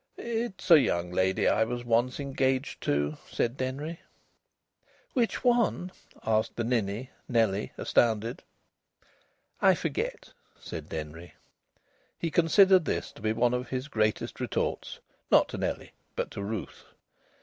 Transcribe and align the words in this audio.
"It's 0.17 0.71
a 0.71 0.79
young 0.79 1.11
lady 1.11 1.47
I 1.47 1.63
was 1.63 1.85
once 1.85 2.19
engaged 2.19 2.81
to," 2.81 3.17
said 3.29 3.55
Denry. 3.55 3.99
"Which 5.13 5.43
one?" 5.43 5.91
asked 6.25 6.55
the 6.55 6.63
ninny, 6.63 7.11
Nellie, 7.29 7.71
astounded. 7.77 8.41
"I 9.61 9.75
forget," 9.75 10.33
said 10.59 10.89
Denry. 10.89 11.35
He 12.17 12.31
considered 12.31 12.85
this 12.85 13.11
to 13.11 13.21
be 13.21 13.31
one 13.31 13.53
of 13.53 13.69
his 13.69 13.87
greatest 13.87 14.39
retorts 14.39 14.97
not 15.29 15.47
to 15.49 15.59
Nellie, 15.59 15.91
but 16.15 16.31
to 16.31 16.41
Ruth. 16.41 16.83